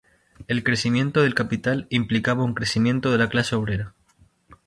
El 0.47 0.63
crecimiento 0.63 1.21
del 1.21 1.35
capital 1.35 1.85
implicaba 1.91 2.43
un 2.43 2.55
crecimiento 2.55 3.11
de 3.11 3.19
la 3.19 3.29
clase 3.29 3.55
obrera. 3.55 3.93